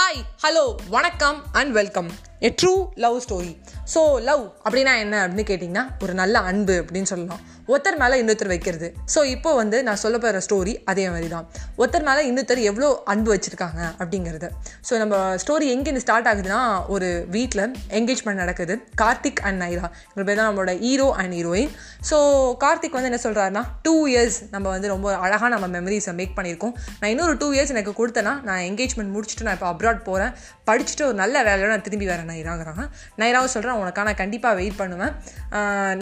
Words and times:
Hi 0.00 0.20
hello 0.42 0.62
வணக்கம் 0.88 1.38
and 1.52 1.72
welcome 1.72 2.08
a 2.40 2.50
true 2.62 2.72
love 2.94 3.16
story 3.18 3.52
so 3.93 4.01
love 4.29 4.43
அப்படின்னா 4.65 4.93
என்ன 5.05 5.15
அப்படின்னு 5.23 5.49
கேட்டிங்கன்னா 5.51 5.85
ஒரு 6.03 6.13
நல்ல 6.21 6.35
அன்பு 6.51 6.75
அப்படின்னு 6.83 7.09
சொல்லலாம். 7.13 7.41
ஒருத்தர் 7.71 7.97
மேலே 8.01 8.15
இன்னொருத்தர் 8.19 8.51
வைக்கிறது. 8.51 8.87
ஸோ 9.13 9.19
இப்போ 9.33 9.49
வந்து 9.59 9.77
நான் 9.87 9.99
சொல்ல 10.03 10.15
போகிற 10.23 10.39
ஸ்டோரி 10.45 10.73
அதே 10.91 11.03
மாதிரி 11.13 11.27
தான் 11.33 11.45
ஒருத்தர் 11.79 12.05
மேலே 12.07 12.21
இன்னொருத்தர் 12.29 12.61
எவ்வளோ 12.69 12.87
அன்பு 13.11 13.29
வச்சுருக்காங்க 13.33 13.81
அப்படிங்கிறது. 14.01 14.47
ஸோ 14.87 14.93
நம்ம 15.01 15.15
ஸ்டோரி 15.43 15.67
எங்கேருந்து 15.73 16.03
ஸ்டார்ட் 16.05 16.27
ஆகுதுன்னா 16.31 16.59
ஒரு 16.93 17.09
வீட்டில் 17.35 17.63
என்கேஜ்மெண்ட் 17.99 18.41
நடக்குது. 18.43 18.75
கார்த்திக் 19.01 19.41
அண்ட் 19.49 19.59
நைரா. 19.63 19.87
இவங்க 20.09 20.25
பேர் 20.29 20.39
தான் 20.41 20.49
நம்மளோட 20.49 20.73
hero 20.85 21.07
and 21.23 21.35
heroine 21.37 21.71
so 22.09 22.17
Karthik 22.63 22.97
வந்து 22.97 23.11
என்ன 23.11 23.21
சொல்கிறாருன்னா 23.27 23.63
டூ 23.87 23.95
இயர்ஸ் 24.13 24.39
நம்ம 24.55 24.67
வந்து 24.75 24.89
ரொம்ப 24.93 25.07
அழகாக 25.25 25.51
நம்ம 25.55 25.69
மெமரிஸை 25.77 26.15
மேக் 26.19 26.35
பண்ணியிருக்கோம். 26.39 26.75
நான் 27.01 27.11
இன்னொரு 27.13 27.35
டூ 27.43 27.49
இயர்ஸ் 27.57 27.73
எனக்கு 27.75 27.93
கொடுத்தேன்னா 28.01 28.35
நான் 28.49 28.63
என்கேஜ்மெண்ட் 28.69 29.13
முடிச்சுட்டு 29.17 29.47
நான் 29.49 29.57
இப்போ 29.59 29.69
அப்ராட் 29.73 30.03
போகிறேன் 30.09 30.33
படிச்சுட்டு 30.71 31.05
ஒரு 31.09 31.17
நல்ல 31.23 31.37
வேலையோட 31.49 31.71
நான் 31.75 31.87
திரும்பி 31.89 32.09
வரேன் 32.13 32.29
நைராங்கிறாங்க. 32.33 32.83
நைராவும் 33.23 33.53
சொல்கிறேன் 33.55 33.79
உனக்காக 33.83 34.05
நான் 34.09 34.19
கண்டிப்பாக 34.21 34.55
வெயிட் 34.59 34.77
பண்ணுவேன். 34.81 35.13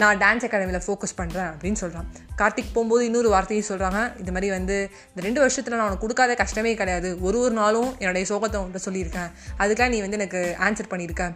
நான் 0.02 0.20
டான்ஸ் 0.24 0.46
அகாடமியில் 0.48 0.84
ஃபோக்கஸ் 0.86 1.16
பண்ணுறேன் 1.20 1.50
அப்படின்னு 1.52 1.80
சொல்கிறான் 1.82 2.08
கார்த்திக் 2.40 2.74
போகும்போது 2.76 3.02
இன்னொரு 3.08 3.28
வார்த்தையும் 3.34 3.68
சொல்கிறாங்க 3.70 4.00
இது 4.22 4.32
மாதிரி 4.34 4.50
வந்து 4.56 4.76
இந்த 5.10 5.20
ரெண்டு 5.26 5.40
வருஷத்தில் 5.44 5.76
நான் 5.78 5.86
உனக்கு 5.88 6.04
கொடுக்காத 6.04 6.34
கஷ்டமே 6.42 6.72
கிடையாது. 6.80 7.08
ஒரு 7.26 7.38
ஒரு 7.44 7.54
நாளும் 7.60 7.90
என்னுடைய 8.02 8.26
சோகத்தை 8.32 8.60
உன்கிட்ட 8.62 8.82
சொல்லியிருக்கேன். 8.88 9.30
அதுக்கெலாம் 9.62 9.94
நீ 9.96 10.00
வந்து 10.06 10.18
எனக்கு 10.20 10.42
ஆன்சர் 10.68 10.92
பண்ணியிருக்க. 10.94 11.26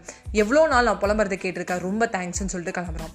எவ்வளோ 0.44 0.62
நாள் 0.74 0.88
நான் 0.90 1.02
புலம்புறதை 1.04 1.38
கேட்டிருக்கேன் 1.44 1.84
ரொம்ப 1.88 2.10
தேங்க்ஸ்னு 2.16 2.52
சொல்லிட்டு 2.54 2.78
கிளம்புறான். 2.78 3.14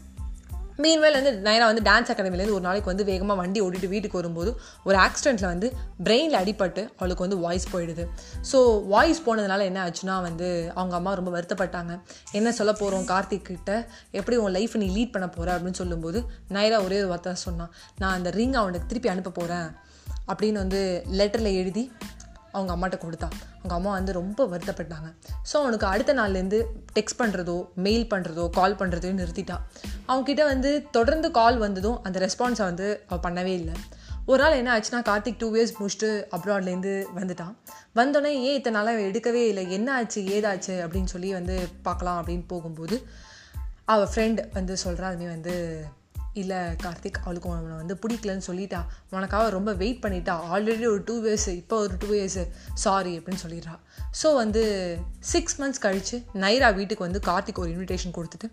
மீன்வேல் 0.84 1.18
வந்து 1.20 1.32
நைரா 1.48 1.66
வந்து 1.72 1.84
டான்ஸ் 1.88 2.12
அகாடமிலேருந்து 2.12 2.56
ஒரு 2.58 2.66
நாளைக்கு 2.68 2.90
வந்து 2.92 3.06
வேகமாக 3.10 3.40
வண்டி 3.40 3.60
ஓடிட்டு 3.62 3.88
வீட்டுக்கு 3.94 4.20
வரும்போது 4.20 4.52
ஒரு 4.84 4.98
ஆக்சிடெண்ட்டில் 4.98 5.50
வந்து 5.54 5.68
பிரெயினில் 6.04 6.40
அடிபட்டு 6.42 6.84
அவளுக்கு 6.98 7.26
வந்து 7.26 7.38
வாய்ஸ் 7.38 7.68
போயிடுது. 7.74 8.06
ஸோ 8.52 8.60
வாய்ஸ் 8.88 9.22
போனதுனால 9.28 9.66
என்ன 9.70 9.80
ஆச்சுன்னா 9.88 10.16
வந்து 10.28 10.72
அவங்க 10.76 10.96
அம்மா 11.00 11.14
ரொம்ப 11.14 11.32
வருத்தப்பட்டாங்க. 11.38 11.96
என்ன 12.32 12.52
சொல்ல 12.52 12.74
போகிறோம் 12.74 13.08
கார்த்திக் 13.12 13.48
கிட்ட? 13.50 13.72
எப்படி 14.12 14.38
உன் 14.38 14.56
லைஃப் 14.58 14.78
நீ 14.78 14.88
லீட் 14.98 15.12
பண்ண 15.12 15.30
போகிற 15.30 15.58
அப்படின்னு 15.58 15.82
சொல்லும்போது 15.82 16.22
நைரா 16.58 16.80
ஒரே 16.86 17.00
ஒரு 17.02 17.08
வார்த்தை 17.08 17.34
சொன்னான் 17.48 17.74
நான் 17.98 18.16
அந்த 18.20 18.30
ரிங் 18.30 18.54
அவனுக்கு 18.54 18.90
திருப்பி 18.94 19.10
அனுப்ப 19.10 19.30
போகிறேன் 19.30 19.70
அப்படின்னு 20.32 20.62
வந்து 20.64 20.82
லெட்டரில் 21.20 21.58
எழுதி 21.60 21.84
அவங்க 22.52 22.72
அம்மாட்ட 22.76 22.98
கொடுத்தா. 23.06 23.28
அவங்க 23.56 23.74
அம்மா 23.74 23.92
வந்து 23.92 24.14
ரொம்ப 24.14 24.46
வருத்தப்பட்டாங்க. 24.46 25.10
ஸோ 25.52 25.56
அவனுக்கு 25.64 25.86
அடுத்த 25.86 26.14
நாள்லேருந்து 26.14 26.60
டெக்ஸ்ட் 26.94 27.20
பண்ணுறதோ 27.20 27.58
மெயில் 27.76 28.08
பண்ணுறதோ 28.14 28.50
கால் 28.50 28.76
பண்ணுறதோ 28.76 29.12
நிறுத்திட்டா. 29.22 29.58
அவங்கக்கிட்ட 30.08 30.44
வந்து 30.44 30.88
தொடர்ந்து 30.92 31.32
கால் 31.32 31.58
வந்ததும் 31.58 32.04
அந்த 32.04 32.20
ரெஸ்பான்ஸை 32.26 32.68
வந்து 32.72 33.06
அவள் 33.10 33.24
பண்ணவே 33.28 33.54
இல்லை. 33.62 33.74
ஒரு 34.26 34.44
நாள் 34.44 34.54
என்ன 34.54 34.70
ஆச்சுன்னா 34.78 35.00
கார்த்திக் 35.10 35.38
டூ 35.38 35.48
இயர்ஸ் 35.56 35.74
முடிச்சுட்டு 35.80 36.10
அப்ராட்லேருந்து 36.38 37.06
வந்துட்டான் 37.16 37.54
வந்தோடனே 37.96 38.32
ஏன் 38.48 38.58
இத்தனை 38.58 38.76
நாளாக 38.80 39.02
எடுக்கவே 39.02 39.44
இல்லை? 39.48 39.72
என்ன 39.72 39.94
ஆச்சு? 39.94 40.22
ஏதாச்சு? 40.22 40.76
அப்படின்னு 40.86 41.04
சொல்லி 41.04 41.34
வந்து 41.34 41.68
பார்க்கலாம் 41.82 42.20
அப்படின்னு 42.22 42.44
போகும்போது 42.48 42.98
அவள் 43.86 44.12
ஃப்ரெண்ட் 44.16 44.42
வந்து 44.54 44.74
சொல்கிறா 44.84 45.08
அதுமே 45.12 45.30
வந்து 45.30 45.56
இல்லை 46.34 46.58
கார்த்திக் 46.58 47.20
அவளுக்கு 47.24 47.50
அவனை 47.50 47.76
வந்து 47.76 47.98
பிடிக்கலன்னு 48.04 48.48
சொல்லிட்டா. 48.48 48.82
உனக்காக 49.10 49.50
ரொம்ப 49.50 49.74
வெயிட் 49.74 50.04
பண்ணிட்டா. 50.06 50.36
ஆல்ரெடி 50.54 50.86
ஒரு 50.86 51.02
டூ 51.06 51.16
இயர்ஸ் 51.24 51.48
இப்போ 51.48 51.78
ஒரு 51.78 51.96
டூ 52.00 52.08
இயர்ஸு 52.08 52.48
சாரி 52.74 53.20
அப்படின்னு 53.20 53.44
சொல்லிடுறா. 53.46 53.76
ஸோ 54.24 54.34
வந்து 54.34 54.64
சிக்ஸ் 55.20 55.62
மந்த்ஸ் 55.62 55.84
கழித்து 55.86 56.20
நைரா 56.34 56.76
வீட்டுக்கு 56.76 57.08
வந்து 57.08 57.22
கார்த்திக் 57.28 57.62
ஒரு 57.64 57.72
இன்விடேஷன் 57.76 58.16
கொடுத்துட்டு 58.18 58.50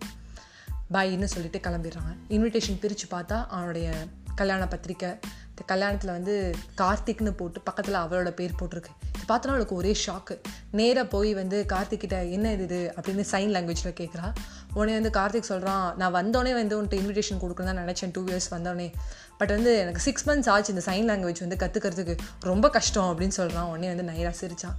பாயின்னு 0.93 1.23
சொல்லிட்டு 1.23 1.59
கிளம்பிடுறாங்க. 1.69 2.13
இன்விடேஷன் 2.29 2.79
பிரித்து 2.79 3.07
பார்த்தா 3.17 3.45
அவனுடைய 3.47 3.93
கல்யாண 4.35 4.67
பத்திரிக்கை 4.67 5.09
இந்த 5.49 5.61
கல்யாணத்தில் 5.73 6.15
வந்து 6.17 6.55
கார்த்திக்னு 6.77 7.31
போட்டு 7.31 7.61
பக்கத்தில் 7.61 7.95
அவளோட 7.95 8.29
பேர் 8.29 8.59
போட்டிருக்கு. 8.59 8.91
பார்த்தோன்னா 9.27 9.55
அவளுக்கு 9.55 9.75
ஒரே 9.75 9.95
ஷாக்கு 10.05 10.35
நேராக 10.71 11.07
போய் 11.07 11.33
வந்து 11.33 11.65
கார்த்திக்கிட்ட 11.73 12.31
என்ன 12.31 12.51
இது 12.51 12.63
இது 12.63 12.93
அப்படின்னு 12.95 13.23
சைன் 13.31 13.53
லாங்குவேஜில் 13.55 13.97
கேட்குறா 13.99 14.33
உடனே 14.73 14.93
வந்து 14.99 15.11
கார்த்திக் 15.19 15.49
சொல்கிறான் 15.51 15.95
நான் 15.97 16.13
வந்தோடனே 16.13 16.53
வந்து 16.53 16.83
உன்ட்டு 16.83 16.99
இன்விடேஷன் 17.01 17.41
கொடுக்கணும் 17.41 17.69
தான் 17.71 17.77
நினச்சேன் 17.77 18.13
டூ 18.13 18.23
இயர்ஸ் 18.23 18.49
வந்தோடனே 18.51 18.93
பட் 19.37 19.49
வந்து 19.49 19.77
எனக்கு 19.77 19.99
சிக்ஸ் 19.99 20.29
மந்த்ஸ் 20.29 20.49
ஆச்சு 20.49 20.73
இந்த 20.73 20.91
சைன் 20.91 21.09
லாங்குவேஜ் 21.11 21.43
வந்து 21.47 21.59
கற்றுக்கிறதுக்கு 21.65 22.17
ரொம்ப 22.41 22.69
கஷ்டம் 22.69 23.09
அப்படின்னு 23.11 23.37
சொல்கிறான் 23.39 23.69
உடனே 23.69 23.87
வந்து 23.93 24.11
நைரா 24.11 24.33
சிரிச்சான். 24.41 24.77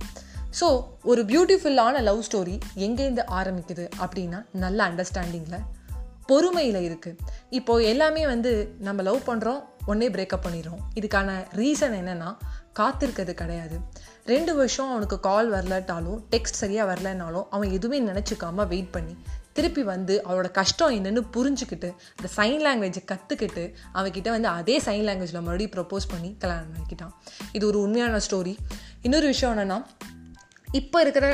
ஸோ 0.61 0.85
ஒரு 1.03 1.23
பியூட்டிஃபுல்லான 1.23 2.01
லவ் 2.03 2.25
ஸ்டோரி 2.33 2.59
எங்கேருந்து 2.77 3.25
ஆரம்பிக்குது 3.31 3.89
அப்படின்னா 4.01 4.45
நல்ல 4.53 4.89
அண்டர்ஸ்டாண்டிங்கில் 4.89 5.67
பொறுமையில் 6.29 6.79
இருக்குது 6.89 7.19
இப்போது 7.51 7.85
எல்லாமே 7.85 8.27
வந்து 8.27 8.75
நம்ம 8.79 9.03
லவ் 9.03 9.21
பண்ணுறோம் 9.27 9.61
ஒன்றே 9.87 10.09
பிரேக்கப் 10.09 10.45
பண்ணிடுறோம். 10.47 10.83
இதுக்கான 10.95 11.29
ரீசன் 11.55 11.95
என்னென்னா 12.01 12.31
காத்திருக்கிறது 12.81 13.35
கிடையாது. 13.43 13.77
ரெண்டு 14.25 14.55
வருஷம் 14.55 14.91
அவனுக்கு 14.91 15.21
கால் 15.21 15.53
வரலட்டாலும் 15.53 16.19
டெக்ஸ்ட் 16.31 16.61
சரியாக 16.63 16.87
வரலனாலும் 16.93 17.47
அவன் 17.51 17.71
எதுவுமே 17.71 18.01
நினச்சிக்காம 18.11 18.67
வெயிட் 18.67 18.91
பண்ணி 18.91 19.17
திருப்பி 19.53 19.83
வந்து 19.83 20.15
அவளோட 20.29 20.51
கஷ்டம் 20.51 20.93
என்னென்னு 20.97 21.23
புரிஞ்சுக்கிட்டு 21.37 21.89
அந்த 22.19 22.29
சைன் 22.37 22.61
லாங்குவேஜை 22.67 23.03
கற்றுக்கிட்டு 23.13 23.65
அவன்கிட்ட 23.95 24.29
வந்து 24.31 24.49
அதே 24.49 24.77
சைன் 24.79 25.07
லாங்குவேஜில் 25.09 25.47
மறுபடியும் 25.47 25.75
ப்ரப்போஸ் 25.77 26.09
பண்ணி 26.09 26.37
கல்யாணம் 26.39 26.73
பண்ணிக்கிட்டான். 26.75 27.15
இது 27.53 27.67
ஒரு 27.67 27.81
உண்மையான 27.81 28.21
ஸ்டோரி 28.31 28.57
இன்னொரு 29.03 29.27
விஷயம் 29.27 29.55
என்னென்னா 29.55 29.79
இப்போ 30.73 31.01
இருக்கிற 31.01 31.27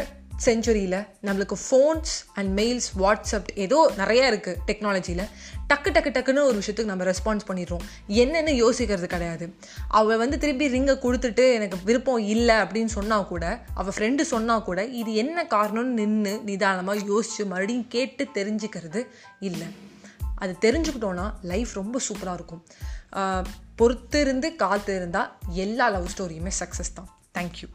செஞ்சுரியில் 0.44 0.98
நம்மளுக்கு 1.26 1.56
ஃபோன்ஸ் 1.64 2.12
அண்ட் 2.34 2.50
மெயில்ஸ் 2.58 2.88
வாட்ஸ்அப் 3.02 3.50
ஏதோ 3.64 3.78
நிறைய 3.96 4.30
இருக்குது 4.30 4.58
டெக்னாலஜியில் 4.68 5.24
டக்கு 5.70 5.90
டக்கு 5.96 6.10
டக்குன்னு 6.14 6.46
ஒரு 6.48 6.56
விஷயத்துக்கு 6.60 6.92
நம்ம 6.92 7.04
ரெஸ்பான்ஸ் 7.10 7.46
பண்ணிடுறோம். 7.48 7.84
என்னென்னு 8.22 8.52
யோசிக்கிறது 8.62 9.08
கிடையாது. 9.14 9.46
அவள் 9.88 10.20
வந்து 10.22 10.38
திருப்பி 10.38 10.66
ரிங்கை 10.74 10.96
கொடுத்துட்டு 11.04 11.44
எனக்கு 11.56 11.78
விருப்பம் 11.84 12.26
இல்லை 12.34 12.56
அப்படின்னு 12.64 12.92
சொன்னால் 12.96 13.26
கூட 13.26 13.44
அவள் 13.74 13.96
ஃப்ரெண்டு 13.96 14.20
சொன்னால் 14.32 14.66
கூட 14.68 14.84
இது 14.84 15.14
என்ன 15.14 15.46
காரணம்னு 15.54 15.94
நின்று 16.00 16.40
நிதானமாக 16.48 17.06
யோசித்து 17.12 17.46
மறுபடியும் 17.46 17.88
கேட்டு 17.88 18.26
தெரிஞ்சுக்கிறது 18.38 19.02
இல்லை. 19.40 19.68
அது 20.36 20.56
தெரிஞ்சுக்கிட்டோன்னா 20.66 21.32
லைஃப் 21.42 21.72
ரொம்ப 21.72 22.00
சூப்பராக 22.08 22.34
இருக்கும். 22.34 22.64
பொறுத்து 23.76 24.20
இருந்து 24.20 24.56
காத்து 24.56 24.96
இருந்தால் 24.96 25.32
எல்லா 25.64 25.88
லவ் 25.88 26.12
ஸ்டோரியுமே 26.16 26.52
சக்ஸஸ் 26.60 26.94
தான். 26.94 27.08
Thank you 27.38 27.68